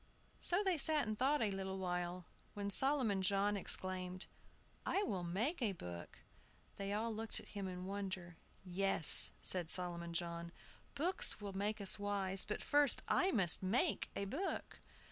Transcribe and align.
So 0.39 0.63
they 0.63 0.79
sat 0.79 1.05
and 1.05 1.15
thought 1.15 1.43
a 1.43 1.51
little 1.51 1.77
while, 1.77 2.25
when 2.55 2.71
Solomon 2.71 3.21
John 3.21 3.55
exclaimed, 3.55 4.25
"I 4.83 5.03
will 5.03 5.21
make 5.21 5.61
a 5.61 5.73
book!" 5.73 6.17
They 6.77 6.91
all 6.91 7.13
looked 7.13 7.39
at 7.39 7.49
him 7.49 7.67
in 7.67 7.85
wonder. 7.85 8.35
"Yes," 8.65 9.31
said 9.43 9.69
Solomon 9.69 10.13
John, 10.15 10.51
"books 10.95 11.39
will 11.39 11.53
make 11.53 11.79
us 11.79 11.99
wise, 11.99 12.45
but 12.45 12.63
first 12.63 13.03
I 13.07 13.29
must 13.31 13.61
make 13.61 14.09
a 14.15 14.25
book." 14.25 14.79